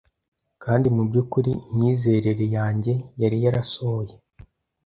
Kandi 0.63 0.87
mubyukuri 0.95 1.51
imyizerere 1.71 2.45
yanjye 2.57 2.93
yari 3.21 3.37
yarasohoye 3.43 4.13